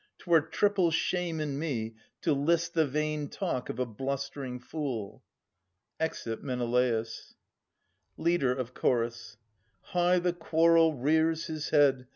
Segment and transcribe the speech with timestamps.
[0.17, 1.93] 'Twere triple shame in me
[2.23, 5.23] To list the vain talk of a blustering fool.
[5.99, 7.35] [Exit Menelaus.
[8.17, 9.37] Leader of Chorus.
[9.81, 12.07] High the quarrel rears his head!